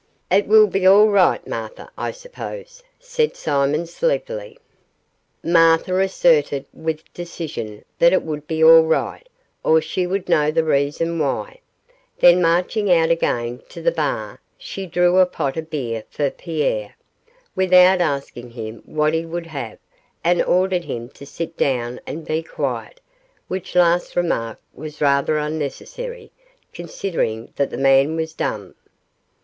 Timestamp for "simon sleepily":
3.35-4.57